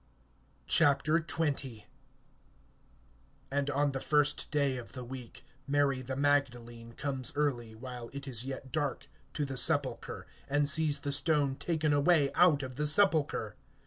XX. 0.67 1.83
AND 3.51 3.69
on 3.69 3.91
the 3.91 3.99
first 3.99 4.49
day 4.49 4.77
of 4.77 4.93
the 4.93 5.03
week 5.03 5.45
Mary 5.67 6.01
the 6.01 6.15
Magdalene 6.15 6.93
comes 6.93 7.31
early, 7.35 7.75
while 7.75 8.09
it 8.11 8.27
is 8.27 8.43
yet 8.43 8.71
dark, 8.71 9.07
to 9.33 9.45
the 9.45 9.57
sepulchre, 9.57 10.25
and 10.49 10.67
sees 10.67 11.01
the 11.01 11.11
stone 11.11 11.55
taken 11.55 11.93
away 11.93 12.31
out 12.33 12.63
of 12.63 12.77
the 12.77 12.87
sepulchre. 12.87 13.55